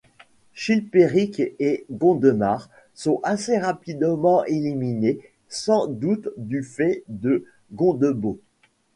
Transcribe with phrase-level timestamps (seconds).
[0.55, 8.39] Chilpéric et Gondemar sont assez rapidement éliminés, sans doute du fait de Gondebaud.